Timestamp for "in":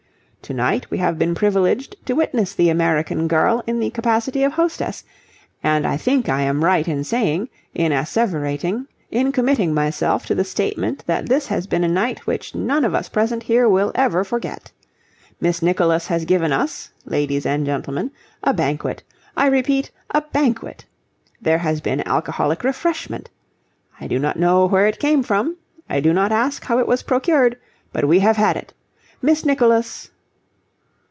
3.67-3.79, 6.89-7.05, 7.73-7.93, 9.11-9.31